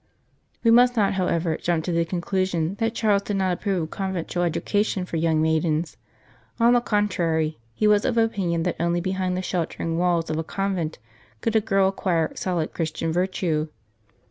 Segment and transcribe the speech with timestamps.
[0.63, 4.49] We must not, however, jump to the conclusion that Charles did not approve of conventual
[4.49, 5.95] educa tion for young maidens;
[6.59, 10.43] on the contrary, he was of opinion that only behind the sheltering walls of a
[10.43, 10.97] convent
[11.41, 13.67] could a girl acquire solid Christian virtue.